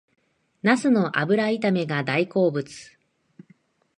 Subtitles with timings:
[0.63, 2.97] ナスの油炒めが大好物